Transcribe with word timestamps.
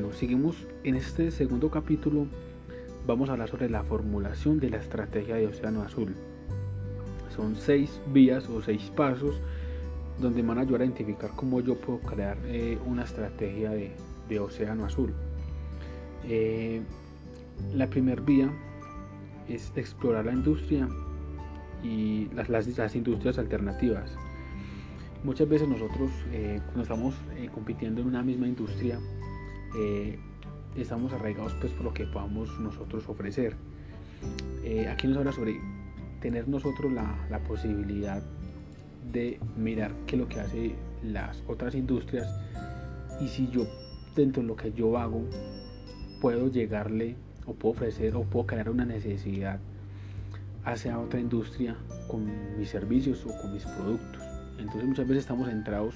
Bueno, 0.00 0.14
seguimos 0.14 0.54
en 0.84 0.94
este 0.94 1.32
segundo 1.32 1.72
capítulo. 1.72 2.28
Vamos 3.04 3.28
a 3.28 3.32
hablar 3.32 3.48
sobre 3.48 3.68
la 3.68 3.82
formulación 3.82 4.60
de 4.60 4.70
la 4.70 4.76
estrategia 4.76 5.34
de 5.34 5.48
Océano 5.48 5.82
Azul. 5.82 6.14
Son 7.34 7.56
seis 7.56 8.00
vías 8.12 8.48
o 8.48 8.62
seis 8.62 8.92
pasos 8.94 9.40
donde 10.20 10.40
van 10.42 10.58
a 10.58 10.60
ayudar 10.60 10.82
a 10.82 10.84
identificar 10.84 11.30
cómo 11.34 11.60
yo 11.60 11.74
puedo 11.74 11.98
crear 11.98 12.38
eh, 12.44 12.78
una 12.86 13.02
estrategia 13.02 13.72
de, 13.72 14.38
Océano 14.38 14.84
Azul. 14.84 15.12
Eh, 16.22 16.80
la 17.74 17.88
primera 17.88 18.22
vía 18.22 18.52
es 19.48 19.72
explorar 19.74 20.26
la 20.26 20.32
industria 20.32 20.88
y 21.82 22.28
las, 22.36 22.94
industrias 22.94 23.36
alternativas. 23.36 24.14
Muchas 25.24 25.48
veces 25.48 25.66
nosotros 25.66 26.12
eh, 26.30 26.60
cuando 26.66 26.82
estamos 26.82 27.16
compitiendo 27.52 28.00
en 28.00 28.06
una 28.06 28.22
misma 28.22 28.46
industria 28.46 29.00
estamos 30.76 31.12
arraigados 31.12 31.54
pues 31.60 31.72
por 31.72 31.84
lo 31.84 31.94
que 31.94 32.04
podamos 32.06 32.58
nosotros 32.60 33.08
ofrecer. 33.08 33.56
aquí 34.90 35.06
nos 35.06 35.16
habla 35.18 35.32
sobre 35.32 35.60
tener 36.20 36.48
nosotros 36.48 36.92
la, 36.92 37.26
la 37.30 37.38
posibilidad 37.40 38.22
de 39.12 39.40
mirar 39.56 39.92
qué 40.06 40.16
es 40.16 40.20
lo 40.20 40.28
que 40.28 40.40
hace 40.40 40.74
las 41.02 41.42
otras 41.46 41.74
industrias 41.74 42.28
y 43.20 43.28
si 43.28 43.48
yo 43.48 43.66
dentro 44.14 44.42
de 44.42 44.48
lo 44.48 44.56
que 44.56 44.72
yo 44.72 44.98
hago 44.98 45.22
puedo 46.20 46.50
llegarle 46.50 47.16
o 47.46 47.54
puedo 47.54 47.74
ofrecer 47.74 48.14
o 48.16 48.22
puedo 48.22 48.46
crear 48.46 48.68
una 48.68 48.84
necesidad 48.84 49.60
hacia 50.64 50.98
otra 50.98 51.20
industria 51.20 51.76
con 52.08 52.26
mis 52.58 52.68
servicios 52.68 53.24
o 53.24 53.40
con 53.40 53.54
mis 53.54 53.64
productos. 53.64 54.22
Entonces 54.58 54.84
muchas 54.84 55.08
veces 55.08 55.22
estamos 55.22 55.48
centrados 55.48 55.94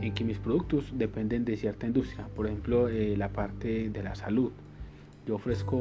en 0.00 0.14
que 0.14 0.24
mis 0.24 0.38
productos 0.38 0.92
dependen 0.96 1.44
de 1.44 1.56
cierta 1.56 1.86
industria, 1.86 2.26
por 2.34 2.46
ejemplo 2.46 2.88
eh, 2.88 3.16
la 3.16 3.28
parte 3.28 3.90
de 3.90 4.02
la 4.02 4.14
salud. 4.14 4.52
Yo 5.26 5.36
ofrezco 5.36 5.80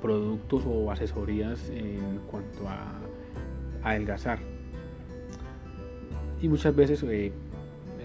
productos 0.00 0.64
o 0.66 0.90
asesorías 0.90 1.68
en 1.70 2.20
cuanto 2.30 2.68
a 2.68 3.00
adelgazar 3.82 4.38
y 6.42 6.48
muchas 6.48 6.74
veces 6.74 7.02
eh, 7.02 7.32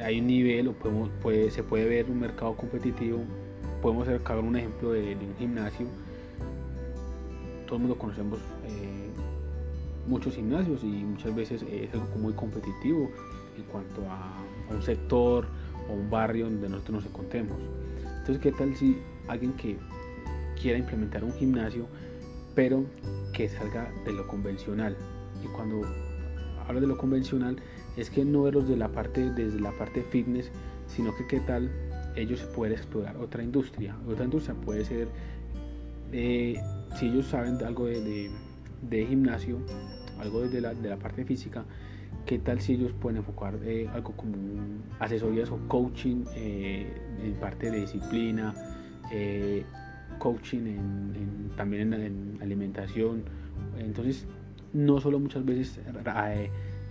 hay 0.03 0.19
un 0.19 0.27
nivel 0.27 0.67
o 0.67 0.73
podemos, 0.73 1.09
puede, 1.21 1.49
se 1.51 1.63
puede 1.63 1.85
ver 1.85 2.09
un 2.09 2.19
mercado 2.19 2.55
competitivo. 2.55 3.19
Podemos 3.81 4.07
sacar 4.07 4.39
un 4.39 4.55
ejemplo 4.55 4.91
de, 4.91 5.15
un 5.15 5.35
gimnasio. 5.37 5.87
Todo 7.65 7.77
el 7.77 7.81
mundo 7.81 7.97
conocemos 7.97 8.39
eh, 8.65 9.09
muchos 10.07 10.35
gimnasios 10.35 10.83
y 10.83 10.87
muchas 10.87 11.33
veces 11.33 11.63
es 11.63 11.93
algo 11.93 12.17
muy 12.17 12.33
competitivo 12.33 13.09
en 13.57 13.63
cuanto 13.63 14.01
a, 14.09 14.41
un 14.69 14.81
sector 14.81 15.45
o 15.89 15.93
un 15.93 16.09
barrio 16.09 16.45
donde 16.45 16.69
nosotros 16.69 17.03
nos 17.03 17.05
encontremos. 17.05 17.57
Entonces, 18.19 18.39
¿qué 18.39 18.51
tal 18.51 18.75
si 18.75 18.97
alguien 19.27 19.53
que 19.53 19.77
quiera 20.59 20.79
implementar 20.79 21.23
un 21.23 21.33
gimnasio, 21.33 21.87
pero 22.55 22.85
que 23.33 23.47
salga 23.47 23.91
de 24.05 24.13
lo 24.13 24.27
convencional? 24.27 24.97
Y 25.43 25.47
cuando 25.47 25.81
hablo 26.67 26.81
de 26.81 26.87
lo 26.87 26.97
convencional, 26.97 27.57
es 27.95 28.09
que 28.09 28.25
no 28.25 28.43
verlos 28.43 28.67
de 28.67 28.75
la 28.75 28.89
parte, 28.89 29.29
desde 29.31 29.59
la 29.59 29.71
parte 29.71 30.01
fitness, 30.01 30.51
sino 30.87 31.15
que 31.15 31.27
qué 31.27 31.39
tal 31.41 31.71
ellos 32.15 32.41
pueden 32.55 32.75
explorar 32.75 33.17
otra 33.17 33.43
industria. 33.43 33.95
Otra 34.07 34.25
industria 34.25 34.55
puede 34.55 34.85
ser, 34.85 35.07
eh, 36.11 36.59
si 36.97 37.07
ellos 37.07 37.27
saben 37.27 37.63
algo 37.63 37.85
de, 37.85 38.31
gimnasio, 38.89 39.57
algo 40.19 40.41
de 40.41 40.61
la, 40.61 40.73
de 40.73 40.89
la, 40.89 40.97
parte 40.97 41.25
física, 41.25 41.65
qué 42.25 42.39
tal 42.39 42.59
si 42.59 42.73
ellos 42.73 42.91
pueden 42.93 43.17
enfocar 43.17 43.55
eh, 43.63 43.87
algo 43.93 44.11
como 44.13 44.35
asesorías 44.99 45.49
o 45.51 45.59
coaching 45.67 46.23
eh, 46.35 46.91
en 47.23 47.33
parte 47.35 47.71
de 47.71 47.81
disciplina, 47.81 48.53
coaching 50.17 50.77
también 51.55 51.93
en, 51.93 52.01
en, 52.01 52.39
alimentación. 52.41 53.23
Entonces, 53.77 54.25
no 54.73 54.99
solo 54.99 55.19
muchas 55.19 55.45
veces 55.45 55.79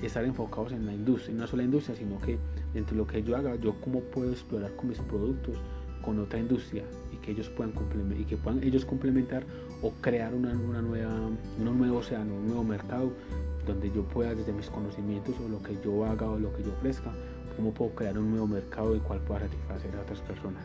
estar 0.03 0.25
enfocados 0.25 0.73
en 0.73 0.87
la 0.87 0.93
industria, 0.93 1.33
en 1.33 1.39
una 1.39 1.47
sola 1.47 1.62
industria, 1.62 1.97
sino 1.97 2.19
que 2.21 2.39
dentro 2.73 2.94
de 2.94 3.03
lo 3.03 3.06
que 3.06 3.23
yo 3.23 3.37
haga, 3.37 3.56
yo 3.56 3.75
cómo 3.81 4.00
puedo 4.00 4.31
explorar 4.31 4.75
con 4.77 4.89
mis 4.89 4.99
productos 5.00 5.56
con 6.05 6.19
otra 6.19 6.39
industria 6.39 6.84
y 7.12 7.17
que 7.17 7.33
ellos 7.33 7.49
puedan 7.49 7.73
complementar 7.73 8.21
y 8.21 8.25
que 8.25 8.37
puedan 8.37 8.62
ellos 8.62 8.84
complementar 8.84 9.44
o 9.83 9.91
crear 10.00 10.34
una, 10.34 10.53
una 10.53 10.83
nueva, 10.83 11.15
un 11.59 11.78
nuevo 11.78 11.99
océano, 11.99 12.34
un 12.34 12.47
nuevo 12.47 12.65
mercado 12.65 13.12
donde 13.67 13.91
yo 13.91 14.03
pueda 14.05 14.35
desde 14.35 14.53
mis 14.53 14.71
conocimientos 14.71 15.35
o 15.45 15.49
lo 15.49 15.63
que 15.63 15.79
yo 15.85 16.05
haga 16.05 16.29
o 16.29 16.39
lo 16.39 16.53
que 16.55 16.63
yo 16.63 16.73
ofrezca, 16.73 17.13
cómo 17.57 17.73
puedo 17.73 17.95
crear 17.95 18.19
un 18.19 18.31
nuevo 18.31 18.47
mercado 18.47 18.95
el 18.95 19.01
cual 19.01 19.21
pueda 19.21 19.41
satisfacer 19.41 19.95
a 19.97 20.01
otras 20.01 20.21
personas. 20.21 20.65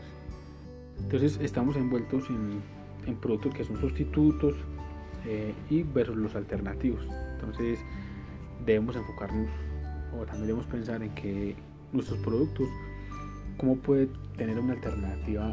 Entonces 0.98 1.38
estamos 1.40 1.76
envueltos 1.76 2.28
en, 2.28 2.60
en 3.06 3.16
productos 3.16 3.54
que 3.54 3.64
son 3.64 3.80
sustitutos 3.80 4.54
eh, 5.26 5.54
y 5.68 5.82
versus 5.82 6.16
los 6.16 6.34
alternativos. 6.34 7.06
Entonces 7.34 7.78
debemos 8.64 8.96
enfocarnos 8.96 9.48
o 10.18 10.24
también 10.24 10.46
debemos 10.46 10.66
pensar 10.66 11.02
en 11.02 11.10
que 11.14 11.56
nuestros 11.92 12.18
productos, 12.20 12.68
cómo 13.56 13.76
puede 13.76 14.08
tener 14.36 14.58
una 14.58 14.74
alternativa 14.74 15.44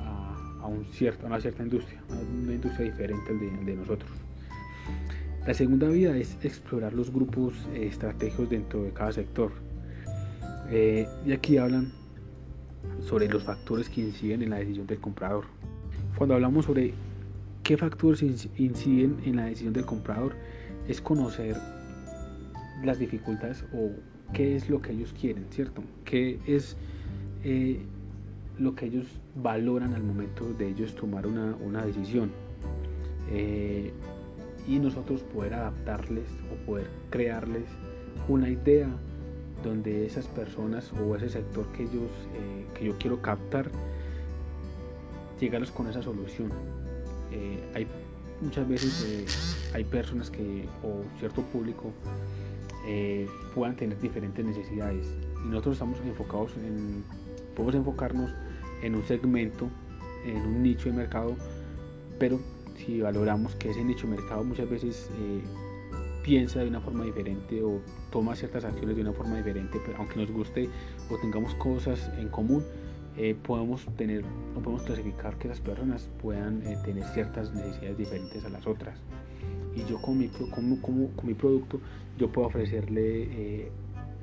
a, 0.61 0.67
un 0.67 0.85
cierto, 0.85 1.25
una 1.25 1.39
cierta 1.39 1.63
industria, 1.63 2.01
una 2.09 2.53
industria 2.53 2.91
diferente 2.91 3.33
de, 3.33 3.75
nosotros. 3.75 4.09
La 5.47 5.53
segunda 5.53 5.87
vía 5.87 6.13
es 6.17 6.37
explorar 6.43 6.91
los 6.91 7.09
grupos 7.09 7.53
eh, 7.73 7.87
estratégicos 7.87 8.49
dentro 8.49 8.83
de 8.83 8.91
cada 8.91 9.13
sector. 9.13 9.53
Eh, 10.69 11.07
y 11.25 11.31
aquí 11.31 11.57
hablan 11.57 11.93
sobre 12.99 13.29
los 13.29 13.43
factores 13.43 13.87
que 13.87 14.01
inciden 14.01 14.41
en 14.41 14.49
la 14.49 14.57
decisión 14.57 14.85
del 14.87 14.99
comprador. 14.99 15.45
Cuando 16.17 16.35
hablamos 16.35 16.65
sobre 16.65 16.93
qué 17.63 17.77
factores 17.77 18.21
inciden 18.57 19.21
en 19.23 19.37
la 19.37 19.45
decisión 19.45 19.71
del 19.71 19.85
comprador, 19.85 20.33
es 20.89 20.99
conocer 20.99 21.55
las 22.83 22.99
dificultades 22.99 23.63
o 23.73 23.91
qué 24.33 24.57
es 24.57 24.69
lo 24.69 24.81
que 24.81 24.91
ellos 24.91 25.15
quieren, 25.17 25.45
¿cierto? 25.49 25.81
¿Qué 26.03 26.39
es 26.45 26.75
eh, 27.45 27.79
lo 28.59 28.75
que 28.75 28.87
ellos 28.87 29.05
valoran 29.35 29.93
al 29.93 30.03
momento 30.03 30.51
de 30.55 30.67
ellos 30.67 30.93
tomar 30.93 31.25
una, 31.25 31.85
decisión? 31.85 32.31
Eh, 33.31 33.93
y 34.67 34.79
nosotros 34.79 35.21
poder 35.21 35.53
adaptarles 35.53 36.25
o 36.51 36.65
poder 36.65 36.87
crearles 37.09 37.65
una 38.27 38.49
idea 38.49 38.89
donde 39.63 40.05
esas 40.05 40.27
personas 40.27 40.91
o 40.93 41.15
ese 41.15 41.29
sector 41.29 41.65
que 41.73 41.83
ellos 41.83 42.11
eh, 42.35 42.65
que 42.75 42.85
yo 42.85 42.97
quiero 42.97 43.21
captar 43.21 43.69
llegarlos 45.39 45.71
con 45.71 45.87
esa 45.87 46.01
solución 46.01 46.51
hay 47.75 47.87
muchas 48.41 48.67
veces 48.67 49.71
hay 49.73 49.83
personas 49.83 50.29
que 50.29 50.67
o 50.83 51.03
cierto 51.19 51.41
público 51.43 51.91
eh, 52.89 53.27
puedan 53.53 53.75
tener 53.75 53.99
diferentes 53.99 54.45
necesidades. 54.45 55.13
Y 55.43 55.47
nosotros 55.49 55.73
estamos 55.73 55.99
enfocados 56.05 56.51
en, 56.55 57.03
podemos 57.55 57.75
enfocarnos 57.75 58.31
en 58.81 58.95
un 58.95 59.05
segmento, 59.05 59.69
en 60.25 60.37
un 60.37 60.63
nicho 60.63 60.89
de 60.89 60.95
mercado, 60.95 61.35
pero 62.17 62.39
si 62.77 63.01
valoramos 63.01 63.55
que 63.55 63.71
ese 63.71 63.83
nicho 63.83 64.07
mercado 64.07 64.43
muchas 64.43 64.69
veces 64.69 65.09
eh, 65.19 65.41
piensa 66.23 66.59
de 66.59 66.67
una 66.67 66.81
forma 66.81 67.03
diferente 67.03 67.61
o 67.63 67.81
toma 68.11 68.35
ciertas 68.35 68.65
acciones 68.65 68.95
de 68.95 69.01
una 69.01 69.13
forma 69.13 69.37
diferente, 69.37 69.79
pero 69.85 69.97
aunque 69.97 70.17
nos 70.17 70.31
guste 70.31 70.69
o 71.09 71.17
tengamos 71.17 71.53
cosas 71.55 72.11
en 72.17 72.29
común, 72.29 72.63
eh, 73.17 73.35
podemos 73.35 73.85
tener 73.95 74.23
no 74.53 74.61
podemos 74.61 74.83
clasificar 74.83 75.37
que 75.37 75.47
esas 75.47 75.59
personas 75.59 76.07
puedan 76.21 76.61
tener 76.83 77.03
ciertas 77.13 77.53
necesidades 77.53 77.97
diferentes 77.97 78.45
a 78.45 78.49
las 78.49 78.67
otras. 78.67 78.99
Y 79.75 79.85
yo 79.85 80.01
con 80.01 80.17
mi, 80.17 80.27
con, 80.27 81.11
mi 81.23 81.33
producto 81.33 81.79
yo 82.17 82.31
puedo 82.31 82.47
ofrecerle 82.47 83.23
eh, 83.23 83.71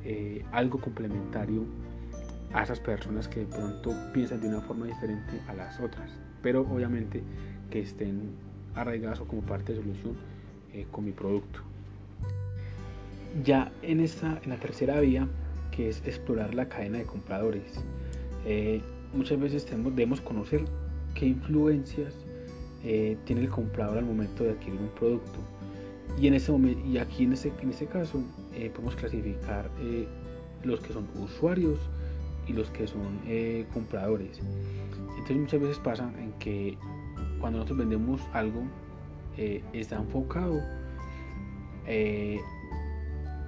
eh, 0.05 0.45
algo 0.53 0.81
complementario 0.81 1.65
a 2.53 2.63
esas 2.63 2.81
personas 2.81 3.29
que 3.29 3.41
de 3.41 3.47
pronto 3.47 3.95
piensan 4.13 4.41
de 4.41 4.49
una 4.49 4.61
forma 4.61 4.87
diferente 4.87 5.41
a 5.49 5.55
las 5.55 5.81
otras, 5.81 6.11
pero 6.43 6.61
obviamente 6.63 7.23
que 7.75 7.81
estén 7.81 8.31
arraigadas 8.77 9.19
o 9.21 9.27
como 9.27 9.43
parte 9.43 9.73
de 9.73 9.83
solución 9.83 10.15
eh, 10.73 10.87
con 10.93 11.05
mi 11.05 11.11
producto. 11.11 11.59
Ya 13.43 13.73
en, 13.83 13.99
esta, 13.99 14.39
en 14.45 14.51
la 14.51 14.59
tercera 14.59 15.01
vía, 15.01 15.27
que 15.73 15.89
es 15.89 16.01
explorar 16.07 16.55
la 16.55 16.69
cadena 16.69 16.99
de 16.99 17.05
compradores, 17.05 17.83
muchas 19.13 19.41
veces 19.41 19.67
debemos 19.67 20.21
conocer 20.21 20.65
qué 21.15 21.27
influencias 21.27 22.15
eh, 22.85 23.17
tiene 23.25 23.43
el 23.43 23.49
comprador 23.49 23.99
al 23.99 24.05
momento 24.05 24.45
de 24.45 24.51
adquirir 24.51 24.79
un 24.79 24.91
producto. 24.91 25.41
Y, 26.17 26.29
en 26.29 26.35
ese 26.35 26.53
momento, 26.53 26.87
y 26.87 26.99
aquí 26.99 27.25
en 27.25 27.33
este, 27.33 27.53
en 27.61 27.71
este 27.71 27.87
caso 27.87 28.23
eh, 28.55 28.71
podemos 28.73 28.95
clasificar 28.95 29.69
eh, 29.81 30.07
los 30.63 30.79
que 30.79 30.93
son 30.93 31.09
usuarios 31.17 31.81
y 32.47 32.53
los 32.53 32.71
que 32.71 32.87
son 32.87 33.03
compradores. 33.73 34.39
Entonces 35.17 35.37
muchas 35.37 35.61
veces 35.61 35.79
pasa 35.79 36.13
en 36.21 36.31
que 36.35 36.77
cuando 37.45 37.59
nosotros 37.59 37.79
vendemos 37.79 38.23
algo 38.33 38.63
está 39.75 39.97
enfocado 39.97 40.63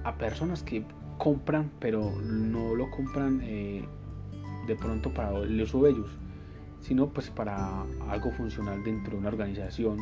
a 0.03 0.17
personas 0.19 0.61
que 0.61 0.83
compran 1.17 1.71
pero 1.79 2.11
no 2.21 2.75
lo 2.75 2.91
compran 2.91 3.39
de 3.39 4.75
pronto 4.79 5.11
para 5.11 5.35
el 5.39 5.59
uso 5.59 5.81
de 5.81 5.89
ellos 5.89 6.09
sino 6.81 7.09
pues 7.09 7.29
para 7.29 7.83
algo 8.09 8.31
funcional 8.31 8.83
dentro 8.83 9.13
de 9.13 9.17
una 9.17 9.29
organización. 9.29 9.97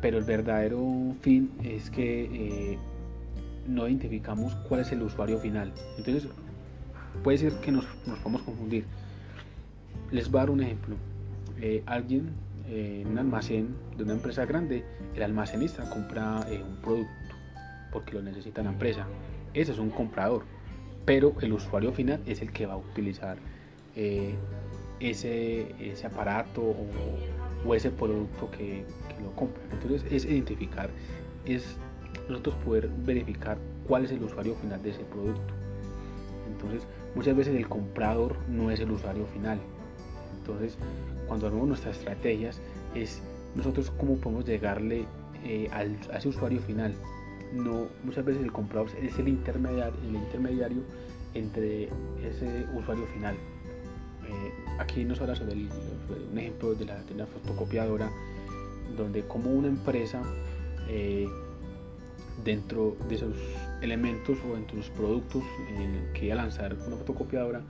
Pero 0.00 0.18
el 0.18 0.24
verdadero 0.24 1.14
fin 1.20 1.50
es 1.62 1.90
que 1.90 2.24
eh, 2.72 2.78
no 3.68 3.86
identificamos 3.86 4.54
cuál 4.68 4.80
es 4.80 4.92
el 4.92 5.02
usuario 5.02 5.38
final. 5.38 5.72
Entonces 5.98 6.28
puede 7.22 7.38
ser 7.38 7.52
que 7.60 7.70
nos, 7.70 7.84
nos 8.06 8.18
podamos 8.18 8.42
confundir. 8.42 8.84
Les 10.10 10.30
voy 10.30 10.38
a 10.38 10.42
dar 10.42 10.50
un 10.50 10.62
ejemplo. 10.62 10.96
Eh, 11.60 11.82
alguien 11.86 12.28
eh, 12.28 12.49
en 12.70 13.08
un 13.08 13.18
almacén 13.18 13.74
de 13.96 14.04
una 14.04 14.12
empresa 14.12 14.44
grande, 14.46 14.84
el 15.14 15.22
almacenista 15.22 15.88
compra 15.90 16.46
un 16.48 16.76
producto 16.80 17.10
porque 17.92 18.14
lo 18.14 18.22
necesita 18.22 18.62
la 18.62 18.70
empresa. 18.70 19.06
Ese 19.54 19.72
es 19.72 19.78
un 19.78 19.90
comprador, 19.90 20.44
pero 21.04 21.34
el 21.40 21.52
usuario 21.52 21.92
final 21.92 22.20
es 22.26 22.40
el 22.40 22.52
que 22.52 22.66
va 22.66 22.74
a 22.74 22.76
utilizar 22.76 23.38
ese, 25.00 25.74
ese 25.80 26.06
aparato 26.06 26.62
o, 27.64 27.74
ese 27.74 27.90
producto 27.90 28.50
que, 28.50 28.84
lo 29.22 29.34
compra. 29.34 29.62
Entonces 29.72 30.10
es 30.10 30.24
identificar, 30.24 30.88
es 31.44 31.76
nosotros 32.28 32.54
poder 32.64 32.88
verificar 33.04 33.58
cuál 33.86 34.04
es 34.04 34.12
el 34.12 34.22
usuario 34.22 34.54
final 34.56 34.82
de 34.82 34.90
ese 34.90 35.04
producto. 35.04 35.54
Entonces 36.50 36.86
muchas 37.14 37.36
veces 37.36 37.54
el 37.56 37.68
comprador 37.68 38.36
no 38.48 38.70
es 38.70 38.80
el 38.80 38.90
usuario 38.90 39.26
final. 39.26 39.58
Entonces 40.40 40.76
cuando 41.28 41.46
armamos 41.46 41.68
nuestras 41.68 41.98
estrategias 41.98 42.60
es 42.94 43.22
nosotros 43.54 43.92
cómo 43.98 44.16
podemos 44.16 44.44
llegarle 44.44 45.04
eh, 45.44 45.68
al, 45.72 45.96
a 46.12 46.18
ese 46.18 46.28
usuario 46.28 46.60
final. 46.60 46.94
No, 47.52 47.86
muchas 48.04 48.24
veces 48.24 48.42
el 48.42 48.52
comprador 48.52 48.88
es 49.02 49.18
el 49.18 49.28
intermediario, 49.28 49.94
el 50.08 50.16
intermediario 50.16 50.82
entre 51.34 51.84
ese 52.24 52.66
usuario 52.76 53.06
final. 53.06 53.34
Eh, 53.34 54.52
aquí 54.78 55.04
nos 55.04 55.20
habla 55.20 55.34
sobre, 55.34 55.54
un 55.54 56.38
ejemplo 56.38 56.74
de 56.74 56.84
la, 56.84 57.02
de 57.02 57.26
fotocopiadora, 57.26 58.10
donde 58.96 59.22
como 59.22 59.50
una 59.50 59.68
empresa 59.68 60.22
eh, 60.88 61.26
dentro 62.44 62.96
de 63.08 63.16
esos 63.16 63.36
elementos 63.82 64.38
o 64.48 64.54
dentro 64.54 64.76
de 64.76 64.82
los 64.82 64.90
productos 64.90 65.42
que 66.14 66.26
iba 66.26 66.34
a 66.34 66.38
lanzar 66.38 66.74
una 66.86 66.96
fotocopiadora, 66.96 67.62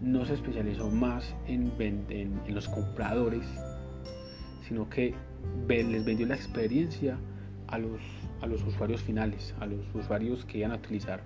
no 0.00 0.24
se 0.24 0.34
especializó 0.34 0.90
más 0.90 1.34
en, 1.46 1.72
los 2.48 2.68
compradores, 2.68 3.46
sino 4.66 4.88
que 4.88 5.14
les 5.68 6.04
vendió 6.04 6.26
la 6.26 6.34
experiencia 6.34 7.18
a 7.68 7.78
los, 7.78 8.62
usuarios 8.66 9.02
finales, 9.02 9.54
a 9.60 9.66
los 9.66 9.80
usuarios 9.94 10.44
que 10.44 10.58
iban 10.58 10.72
a 10.72 10.76
utilizar 10.76 11.22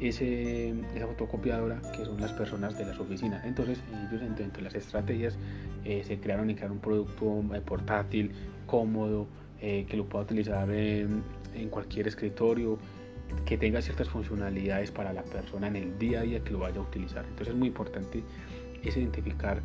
esa 0.00 1.06
fotocopiadora 1.06 1.80
que 1.92 2.04
son 2.04 2.20
las 2.20 2.32
personas 2.32 2.76
de 2.76 2.86
las 2.86 2.98
oficinas. 2.98 3.44
Entonces 3.44 3.80
ellos 4.10 4.20
dentro 4.36 4.58
de 4.58 4.62
las 4.62 4.74
estrategias 4.74 5.36
eh, 5.84 6.02
se 6.04 6.18
crearon 6.18 6.50
y 6.50 6.54
crearon 6.54 6.76
un 6.76 6.82
producto 6.82 7.44
eh, 7.54 7.60
portátil, 7.60 8.32
cómodo, 8.66 9.26
eh, 9.60 9.86
que 9.88 9.96
lo 9.96 10.08
pueda 10.08 10.24
utilizar 10.24 10.70
en, 10.70 11.22
cualquier 11.70 12.06
escritorio, 12.06 12.78
que 13.44 13.56
tenga 13.58 13.82
ciertas 13.82 14.08
funcionalidades 14.08 14.90
para 14.90 15.12
la 15.12 15.22
persona 15.22 15.68
en 15.68 15.76
el 15.76 15.98
día 15.98 16.20
a 16.20 16.22
día 16.22 16.44
que 16.44 16.50
lo 16.50 16.60
vaya 16.60 16.78
a 16.78 16.82
utilizar. 16.82 17.24
Entonces 17.24 17.48
es 17.48 17.54
muy 17.54 17.68
importante 17.68 18.22
es 18.84 18.96
identificar 18.96 19.62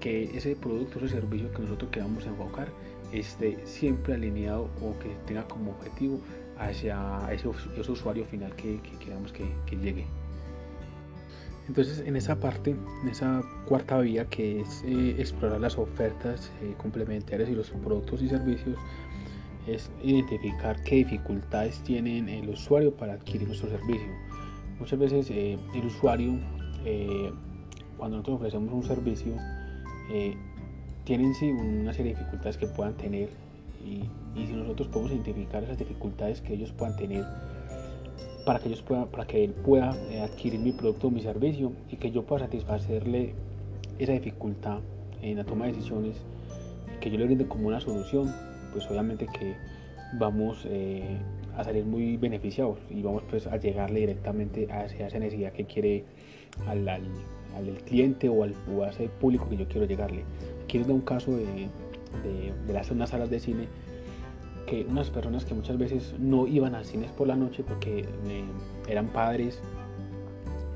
que 0.00 0.24
ese 0.34 0.56
producto 0.56 0.98
o 0.98 1.04
ese 1.04 1.16
servicio 1.16 1.52
que 1.52 1.62
nosotros 1.62 1.90
queramos 1.90 2.26
enfocar 2.26 2.68
esté 3.12 3.58
siempre 3.64 4.14
alineado 4.14 4.70
o 4.80 4.98
que 4.98 5.14
tenga 5.26 5.46
como 5.46 5.72
objetivo 5.72 6.20
hacia 6.58 7.28
ese, 7.32 7.48
usuario 7.48 8.24
final 8.24 8.54
que, 8.56 8.80
queramos 9.00 9.32
que, 9.32 9.44
llegue. 9.76 10.06
Entonces 11.68 12.00
en 12.06 12.16
esa 12.16 12.38
parte, 12.40 12.76
en 13.02 13.08
esa 13.08 13.42
cuarta 13.66 13.98
vía 14.00 14.26
que 14.26 14.60
es 14.60 14.82
eh, 14.84 15.16
explorar 15.18 15.60
las 15.60 15.78
ofertas 15.78 16.52
eh, 16.62 16.74
complementarias 16.76 17.48
y 17.48 17.54
los 17.54 17.70
productos 17.70 18.20
y 18.20 18.28
servicios, 18.28 18.76
es 19.66 19.90
identificar 20.02 20.82
qué 20.82 20.96
dificultades 20.96 21.80
tienen 21.84 22.28
el 22.28 22.48
usuario 22.50 22.94
para 22.94 23.14
adquirir 23.14 23.46
nuestro 23.48 23.70
servicio. 23.70 24.08
Muchas 24.78 24.98
veces 24.98 25.30
eh, 25.30 25.58
el 25.74 25.86
usuario, 25.86 26.38
cuando 27.96 28.18
nosotros 28.18 28.36
ofrecemos 28.36 28.72
un 28.74 28.82
servicio, 28.82 29.34
tienen 31.04 31.34
sí 31.34 31.50
una 31.50 31.92
serie 31.92 32.12
de 32.12 32.18
dificultades 32.18 32.56
que 32.56 32.66
puedan 32.66 32.94
tener 32.94 33.28
y, 33.84 34.04
si 34.46 34.52
nosotros 34.52 34.88
podemos 34.88 35.12
identificar 35.12 35.62
esas 35.62 35.78
dificultades 35.78 36.40
que 36.40 36.54
ellos 36.54 36.72
puedan 36.72 36.96
tener 36.96 37.24
para 38.44 38.58
que 38.58 38.68
ellos 38.68 38.82
puedan, 38.82 39.06
para 39.08 39.26
que 39.26 39.44
él 39.44 39.52
pueda 39.52 39.96
eh, 40.10 40.20
adquirir 40.20 40.60
mi 40.60 40.72
producto 40.72 41.08
o 41.08 41.10
mi 41.10 41.20
servicio 41.20 41.72
y 41.90 41.96
que 41.96 42.10
yo 42.10 42.24
pueda 42.24 42.44
satisfacerle 42.44 43.34
esa 43.98 44.12
dificultad 44.12 44.80
en 45.22 45.36
la 45.36 45.44
toma 45.44 45.66
de 45.66 45.72
decisiones 45.72 46.16
que 47.00 47.10
yo 47.10 47.18
le 47.18 47.26
brinde 47.26 47.46
como 47.46 47.68
una 47.68 47.80
solución 47.80 48.34
pues 48.74 48.90
obviamente 48.90 49.26
que 49.26 49.54
vamos 50.18 50.66
eh, 50.68 51.16
a 51.56 51.64
salir 51.64 51.84
muy 51.84 52.16
beneficiados 52.16 52.78
y 52.90 53.02
vamos 53.02 53.22
pues 53.30 53.46
a 53.46 53.56
llegarle 53.56 54.00
directamente 54.00 54.70
a 54.70 54.84
esa 54.84 55.18
necesidad 55.18 55.52
que 55.52 55.64
quiere 55.64 56.04
al, 56.66 56.86
al, 56.88 57.02
cliente 57.86 58.28
o, 58.28 58.42
al, 58.42 58.54
o 58.76 58.82
a 58.82 58.90
ese 58.90 59.08
público 59.08 59.48
que 59.48 59.56
yo 59.56 59.66
quiero 59.68 59.86
llegarle. 59.86 60.24
Aquí 60.64 60.78
les 60.78 60.86
da 60.86 60.92
un 60.92 61.00
caso 61.00 61.30
de, 61.36 61.68
de, 62.66 62.72
las 62.72 62.90
unas 62.90 63.10
salas 63.10 63.30
de 63.30 63.38
cine 63.38 63.68
que 64.66 64.84
unas 64.88 65.10
personas 65.10 65.44
que 65.44 65.54
muchas 65.54 65.78
veces 65.78 66.14
no 66.18 66.46
iban 66.46 66.74
a 66.74 66.84
cines 66.84 67.10
por 67.12 67.28
la 67.28 67.36
noche 67.36 67.62
porque 67.62 68.00
eh, 68.00 68.44
eran 68.88 69.08
padres 69.08 69.60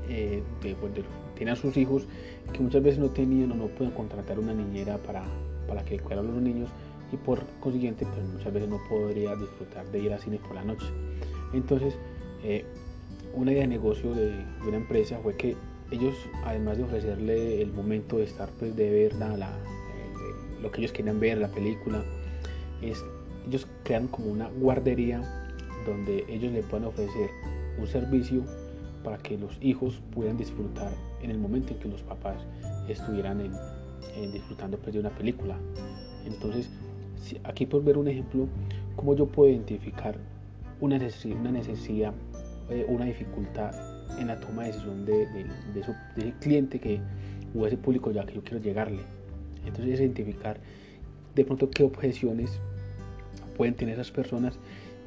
eh, 0.07 0.43
pues, 0.61 0.93
de, 0.93 1.03
tenían 1.35 1.55
sus 1.55 1.75
hijos 1.75 2.07
que 2.53 2.59
muchas 2.59 2.83
veces 2.83 2.99
no 2.99 3.09
tenían 3.09 3.51
o 3.51 3.55
no 3.55 3.67
pueden 3.67 3.93
contratar 3.93 4.39
una 4.39 4.53
niñera 4.53 4.97
para, 4.99 5.23
para 5.67 5.83
que 5.83 5.99
cuidara 5.99 6.21
a 6.21 6.31
los 6.31 6.41
niños 6.41 6.69
y 7.11 7.17
por 7.17 7.45
consiguiente 7.59 8.05
pues 8.05 8.27
muchas 8.27 8.53
veces 8.53 8.69
no 8.69 8.79
podría 8.89 9.35
disfrutar 9.35 9.85
de 9.91 9.99
ir 9.99 10.13
a 10.13 10.19
cine 10.19 10.39
por 10.39 10.55
la 10.55 10.63
noche 10.63 10.87
entonces 11.53 11.95
eh, 12.43 12.65
una 13.33 13.51
idea 13.51 13.61
de 13.61 13.67
negocio 13.67 14.13
de, 14.13 14.33
una 14.67 14.77
empresa 14.77 15.19
fue 15.21 15.35
que 15.35 15.55
ellos 15.91 16.15
además 16.45 16.77
de 16.77 16.83
ofrecerle 16.83 17.61
el 17.61 17.71
momento 17.73 18.17
de 18.17 18.23
estar 18.23 18.49
pues 18.59 18.75
de 18.75 18.89
ver 18.89 19.15
la, 19.15 19.57
lo 20.61 20.71
que 20.71 20.81
ellos 20.81 20.91
querían 20.91 21.19
ver, 21.19 21.37
la 21.37 21.47
película, 21.47 22.03
es 22.81 23.03
ellos 23.47 23.67
crean 23.83 24.07
como 24.07 24.27
una 24.31 24.49
guardería 24.49 25.21
donde 25.85 26.25
ellos 26.27 26.51
le 26.51 26.61
pueden 26.63 26.85
ofrecer 26.85 27.29
un 27.79 27.87
servicio 27.87 28.43
para 29.03 29.17
que 29.17 29.37
los 29.37 29.57
hijos 29.61 30.01
puedan 30.13 30.37
disfrutar 30.37 30.91
en 31.21 31.31
el 31.31 31.37
momento 31.37 31.73
en 31.73 31.79
que 31.79 31.87
los 31.87 32.01
papás 32.01 32.37
estuvieran 32.87 33.51
disfrutando 34.31 34.77
pues, 34.77 34.93
de 34.93 34.99
una 34.99 35.09
película. 35.09 35.55
Entonces, 36.25 36.69
aquí 37.43 37.65
por 37.65 37.83
ver 37.83 37.97
un 37.97 38.07
ejemplo, 38.07 38.47
cómo 38.95 39.15
yo 39.15 39.25
puedo 39.27 39.51
identificar 39.51 40.17
una 40.79 40.97
necesidad, 40.97 41.39
una, 41.39 41.51
necesidad, 41.51 42.13
eh, 42.69 42.85
una 42.87 43.05
dificultad 43.05 43.71
en 44.19 44.27
la 44.27 44.39
toma 44.39 44.63
de 44.63 44.67
decisión 44.69 45.05
de, 45.05 45.25
de, 45.27 45.79
ese 45.79 46.33
cliente 46.39 46.79
que, 46.79 46.99
o 47.55 47.65
ese 47.65 47.77
público 47.77 48.11
ya 48.11 48.25
que 48.25 48.35
yo 48.35 48.43
quiero 48.43 48.59
llegarle. 48.59 49.01
Entonces 49.65 49.99
identificar 49.99 50.59
de 51.35 51.45
pronto 51.45 51.69
qué 51.69 51.83
objeciones 51.83 52.59
pueden 53.55 53.75
tener 53.75 53.95
esas 53.95 54.11
personas 54.11 54.57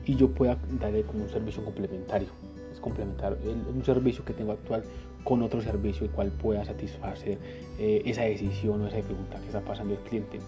y 0.05 0.17
yo 0.17 0.31
pueda 0.31 0.59
darle 0.81 1.03
como 1.03 1.25
un 1.25 1.31
servicio 1.31 1.65
complementario. 1.65 2.29
Es 2.73 2.81
complementar 2.81 3.37
un 3.45 3.85
servicio 3.85 4.25
que 4.25 4.33
tengo 4.33 4.53
actual 4.53 4.83
con 5.25 5.43
otro 5.43 5.61
servicio 5.61 6.07
el 6.07 6.13
cual 6.13 6.31
pueda 6.31 6.65
satisfacer 6.65 7.39
eh, 7.79 8.03
esa 8.05 8.23
decisión 8.23 8.83
o 8.83 8.89
esa 8.89 8.97
dificultad 8.97 9.41
que 9.41 9.47
está 9.47 9.61
pasando 9.61 9.95
el 9.95 10.01
cliente. 10.01 10.39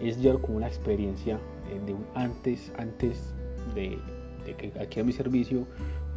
Es 0.00 0.20
ya 0.20 0.34
como 0.34 0.56
una 0.56 0.66
experiencia 0.66 1.38
eh, 1.70 1.80
de 1.86 1.94
un 1.94 2.04
antes, 2.14 2.72
antes 2.78 3.34
de, 3.74 3.98
que 4.56 4.72
adquiera 4.78 5.06
mi 5.06 5.12
servicio, 5.12 5.66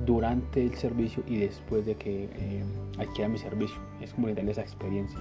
durante 0.05 0.63
el 0.63 0.75
servicio 0.75 1.23
y 1.25 1.37
después 1.37 1.85
de 1.85 1.95
que 1.95 2.25
eh, 2.25 2.63
adquiera 2.97 3.29
mi 3.29 3.37
servicio. 3.37 3.77
Es 4.01 4.13
como 4.13 4.27
darle 4.27 4.51
esa 4.51 4.61
experiencia. 4.61 5.19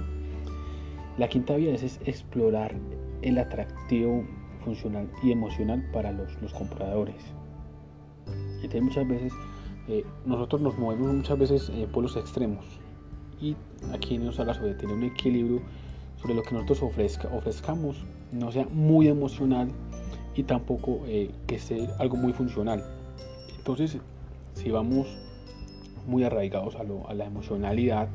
La 1.18 1.28
quinta 1.28 1.56
vía 1.56 1.74
es, 1.74 1.98
explorar 2.04 2.74
el 3.22 3.38
atractivo 3.38 4.24
funcional 4.64 5.08
y 5.22 5.32
emocional 5.32 5.82
para 5.92 6.12
los, 6.12 6.36
compradores. 6.52 7.22
Entonces 8.56 8.82
muchas 8.82 9.08
veces 9.08 9.32
eh, 9.88 10.04
nosotros 10.26 10.60
nos 10.60 10.76
movemos 10.78 11.14
muchas 11.14 11.38
veces 11.38 11.70
eh, 11.70 11.88
por 11.92 12.02
los 12.02 12.16
extremos 12.16 12.64
y 13.40 13.54
aquí 13.92 14.18
nos 14.18 14.38
habla 14.40 14.54
sobre 14.54 14.74
tener 14.74 14.96
un 14.96 15.04
equilibrio 15.04 15.60
sobre 16.20 16.34
lo 16.34 16.42
que 16.42 16.54
nosotros 16.54 16.82
ofrezca, 16.82 17.28
ofrezcamos 17.28 18.04
no 18.32 18.52
sea 18.52 18.66
muy 18.70 19.08
emocional 19.08 19.68
y 20.34 20.42
tampoco 20.42 21.00
eh, 21.06 21.30
que 21.46 21.58
sea 21.58 21.88
algo 21.98 22.16
muy 22.16 22.32
funcional. 22.32 22.84
Entonces, 23.56 23.98
si 24.54 24.70
vamos 24.70 25.08
muy 26.06 26.24
arraigados 26.24 26.76
a, 26.76 26.84
la 27.14 27.24
emocionalidad, 27.24 28.08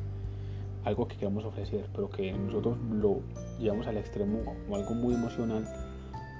algo 0.84 1.06
que 1.08 1.16
queramos 1.16 1.44
ofrecer, 1.44 1.86
pero 1.94 2.10
que 2.10 2.32
nosotros 2.32 2.78
lo 2.90 3.20
llevamos 3.58 3.86
al 3.86 3.96
extremo 3.96 4.40
o 4.68 4.76
algo 4.76 4.94
muy 4.94 5.14
emocional, 5.14 5.68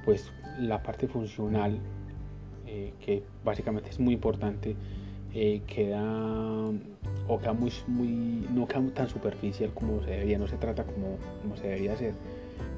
pues 0.05 0.33
la 0.59 0.83
parte 0.83 1.09
funcional, 1.09 1.79
eh, 2.67 2.93
que 3.05 3.23
básicamente 3.45 3.91
es 3.91 4.01
muy 4.01 4.15
importante, 4.15 4.77
eh, 5.35 5.63
queda 5.67 6.03
o 7.29 7.39
queda 7.39 7.53
muy, 7.53 7.73
muy, 7.87 8.47
no 8.53 8.67
queda 8.67 8.83
tan 8.95 9.09
superficial 9.09 9.71
como 9.75 10.03
se 10.03 10.11
debería, 10.11 10.39
no 10.39 10.47
se 10.47 10.57
trata 10.57 10.85
como, 10.85 11.17
como 11.43 11.57
se 11.57 11.69
debería 11.69 11.93
hacer 11.93 12.15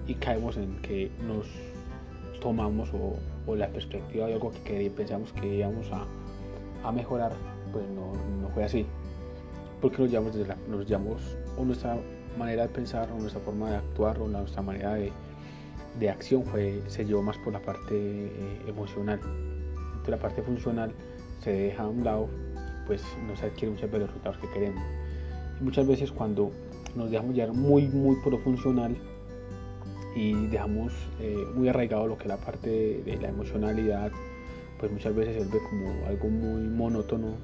y 0.07 0.15
caemos 0.15 0.57
en 0.57 0.77
que 0.83 1.11
nos 1.27 1.47
tomamos 2.41 2.91
o, 2.93 3.17
o 3.47 3.57
la 3.57 3.69
perspectiva 3.69 4.27
de 4.27 4.35
algo 4.35 4.53
que, 4.65 4.91
pensamos 4.91 5.33
que 5.33 5.57
íbamos 5.57 5.91
a, 5.93 6.07
a, 6.87 6.93
mejorar, 6.93 7.33
pues 7.73 7.85
no, 7.89 8.13
no, 8.41 8.49
fue 8.51 8.65
así. 8.65 8.87
Porque 9.81 10.03
nos 10.03 10.11
llamamos, 10.11 10.37
desde 10.37 10.49
la, 10.49 10.57
nos 10.69 10.87
llamamos 10.87 11.37
o 11.57 11.65
nuestra 11.65 11.97
manera 12.39 12.63
de 12.63 12.69
pensar 12.69 13.11
o 13.13 13.19
nuestra 13.19 13.41
forma 13.41 13.71
de 13.71 13.77
actuar 13.77 14.19
o 14.19 14.29
nuestra 14.29 14.63
manera 14.63 14.95
de, 14.95 15.13
de 15.99 16.11
acción 16.11 16.45
fue, 16.45 16.83
se 16.87 17.05
llevó 17.05 17.23
más 17.23 17.39
por 17.39 17.53
la 17.53 17.61
parte 17.61 17.95
eh, 17.95 18.61
emocional. 18.67 19.21
Entonces 19.23 20.11
la 20.11 20.19
parte 20.19 20.43
funcional 20.43 20.93
se 21.43 21.51
deja 21.51 21.85
a 21.85 21.89
un 21.89 22.05
lado, 22.05 22.29
pues 22.87 23.03
no 23.27 23.37
se 23.37 23.47
adquiere 23.47 23.73
muchas 23.73 23.91
veces 23.91 24.01
los 24.01 24.09
resultados 24.09 24.39
que 24.39 24.49
queremos. 24.51 24.83
Muchas 25.61 25.87
veces 25.87 26.13
cuando 26.13 26.51
nos 26.95 27.11
dejamos 27.11 27.35
llevar 27.35 27.55
muy, 27.55 27.89
muy 27.89 28.17
por 28.17 28.33
lo 28.33 28.39
funcional, 28.39 28.97
y 30.15 30.47
dejamos 30.47 30.93
eh, 31.21 31.45
muy 31.55 31.69
arraigado 31.69 32.07
lo 32.07 32.17
que 32.17 32.25
es 32.25 32.29
la 32.29 32.37
parte 32.37 33.03
de, 33.05 33.19
la 33.21 33.29
emocionalidad, 33.29 34.13
pues 34.79 34.93
muchas 34.93 35.15
veces 35.15 35.35
se 35.35 35.41
vuelve 35.41 35.69
como 35.69 36.07
algo 36.07 36.29
muy 36.29 36.69
monótono, 36.69 37.35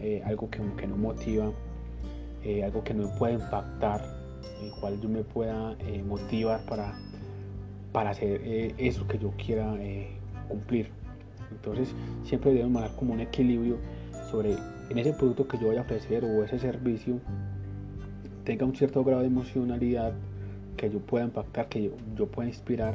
eh, 0.00 0.22
algo 0.24 0.50
que, 0.50 0.58
no 0.86 0.96
motiva, 0.96 1.52
eh, 2.44 2.64
algo 2.64 2.84
que 2.84 2.94
no 2.94 3.08
puede 3.18 3.34
impactar, 3.34 4.02
el 4.62 4.70
cual 4.72 5.00
yo 5.00 5.08
me 5.08 5.22
pueda 5.22 5.76
motivar 6.06 6.64
para, 6.66 6.98
para 7.92 8.10
hacer 8.10 8.40
eso 8.78 9.06
que 9.06 9.18
yo 9.18 9.32
quiera 9.36 9.74
cumplir. 10.48 10.90
Entonces 11.50 11.94
siempre 12.24 12.52
debemos 12.52 12.72
mandar 12.72 12.96
como 12.96 13.14
un 13.14 13.20
equilibrio 13.20 13.78
sobre 14.30 14.56
en 14.90 14.98
ese 14.98 15.12
producto 15.12 15.46
que 15.46 15.58
yo 15.58 15.68
voy 15.68 15.76
a 15.76 15.82
ofrecer 15.82 16.24
o 16.24 16.44
ese 16.44 16.58
servicio 16.58 17.20
tenga 18.44 18.66
un 18.66 18.74
cierto 18.74 19.04
grado 19.04 19.22
de 19.22 19.28
emocionalidad 19.28 20.12
que 20.76 20.90
yo 20.90 21.00
pueda 21.00 21.24
impactar, 21.24 21.68
que 21.68 21.90
yo, 22.16 22.26
pueda 22.26 22.48
inspirar 22.48 22.94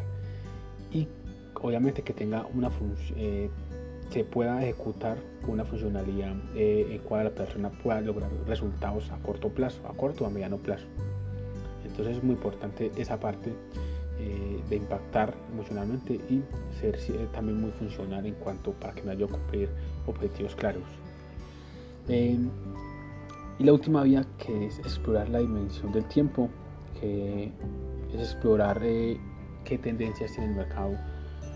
y 0.91 1.07
obviamente 1.55 2.01
que 2.01 2.13
tenga 2.13 2.45
una 2.53 2.69
función, 2.69 3.17
eh, 3.19 3.49
se 4.09 4.23
pueda 4.23 4.61
ejecutar 4.63 5.17
una 5.47 5.65
funcionalidad 5.65 6.33
eh, 6.55 6.87
en 6.91 6.99
cual 6.99 7.25
la 7.25 7.31
persona 7.31 7.69
pueda 7.69 7.99
lograr 8.01 8.29
resultados 8.45 9.11
a 9.11 9.17
corto 9.17 9.49
plazo, 9.49 9.85
a 9.87 9.93
corto 9.93 10.23
o 10.23 10.27
a 10.27 10.29
mediano 10.29 10.57
plazo. 10.57 10.85
Entonces 11.85 12.17
es 12.17 12.23
muy 12.23 12.35
importante 12.35 12.91
esa 12.97 13.19
parte 13.19 13.53
eh, 14.19 14.61
de 14.69 14.75
impactar 14.75 15.33
emocionalmente 15.51 16.13
y 16.29 16.41
ser 16.79 16.97
también 17.33 17.59
muy 17.59 17.71
funcional 17.71 18.25
en 18.25 18.35
cuanto 18.35 18.71
para 18.71 18.93
que 18.93 19.03
me 19.03 19.11
ayude 19.11 19.25
a 19.25 19.37
cumplir 19.37 19.69
objetivos 20.05 20.55
claros. 20.55 20.83
y 22.07 23.63
la 23.63 23.73
última 23.73 24.03
vía 24.03 24.25
que 24.37 24.67
es 24.67 24.79
explorar 24.79 25.29
la 25.29 25.39
dimensión 25.39 25.91
del 25.91 26.05
tiempo 26.05 26.49
que 26.99 27.51
es 28.13 28.19
explorar 28.19 28.81
eh, 28.83 29.17
qué 29.65 29.77
tendencias 29.77 30.31
tiene 30.31 30.51
el 30.51 30.55
mercado. 30.55 30.97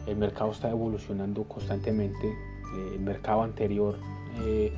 El 0.07 0.17
mercado 0.17 0.51
está 0.51 0.69
evolucionando 0.69 1.43
constantemente. 1.43 2.27
Eh, 2.27 2.91
el 2.95 3.01
mercado 3.01 3.43
anterior 3.43 3.97
eh, 4.45 4.71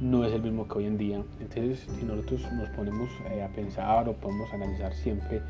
no 0.00 0.24
es 0.24 0.32
el 0.32 0.42
mismo 0.42 0.66
que 0.68 0.78
hoy 0.78 0.86
en 0.86 0.98
día. 0.98 1.22
Entonces, 1.40 1.86
si 1.98 2.04
nosotros 2.04 2.42
nos 2.52 2.68
ponemos 2.70 3.08
a 3.42 3.48
pensar 3.48 4.08
o 4.08 4.14
podemos 4.14 4.52
analizar 4.52 4.92
siempre 4.94 5.40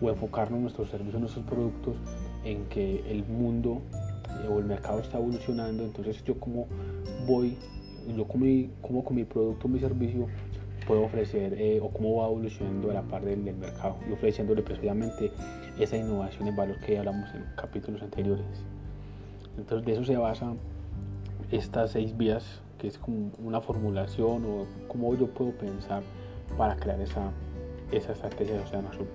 o 0.00 0.10
enfocarnos 0.10 0.56
en 0.56 0.62
nuestros 0.62 0.90
servicios, 0.90 1.14
en 1.14 1.20
nuestros 1.20 1.46
productos, 1.46 1.96
en 2.44 2.64
que 2.66 3.04
el 3.08 3.24
mundo 3.24 3.82
o 4.50 4.58
el 4.58 4.64
mercado 4.64 4.98
está 5.00 5.18
evolucionando, 5.18 5.84
entonces 5.84 6.24
yo 6.24 6.38
como 6.40 6.66
voy, 7.26 7.56
yo 8.16 8.26
como, 8.26 8.46
como 8.80 9.04
con 9.04 9.16
mi 9.16 9.24
producto, 9.24 9.68
mi 9.68 9.78
servicio, 9.78 10.26
puedo 10.84 11.02
ofrecer 11.02 11.54
eh, 11.54 11.80
o 11.80 11.90
cómo 11.90 12.16
va 12.16 12.26
evolucionando 12.26 12.90
a 12.90 12.94
la 12.94 13.02
par 13.02 13.24
del, 13.24 13.42
mercado 13.42 13.96
y 14.08 14.12
ofreciéndole 14.12 14.62
precisamente 14.62 15.30
esa 15.78 15.96
innovación 15.96 16.48
en 16.48 16.56
valor 16.56 16.78
que 16.80 16.98
hablamos 16.98 17.32
en 17.34 17.44
capítulos 17.56 18.02
anteriores. 18.02 18.44
Entonces 19.56 19.86
de 19.86 19.92
eso 19.92 20.04
se 20.04 20.16
basa 20.16 20.54
estas 21.50 21.90
seis 21.90 22.16
vías, 22.16 22.62
que 22.78 22.88
es 22.88 22.98
como 22.98 23.30
una 23.38 23.60
formulación 23.60 24.44
o 24.44 24.66
cómo 24.88 25.14
yo 25.14 25.26
puedo 25.28 25.52
pensar 25.52 26.02
para 26.56 26.76
crear 26.76 27.00
esa, 27.00 27.30
esa 27.90 28.12
estrategia 28.12 28.54
de 28.54 28.60
Océano 28.60 28.88
Azul. 28.88 29.06